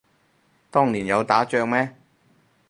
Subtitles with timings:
[0.71, 1.95] 當年有打仗咩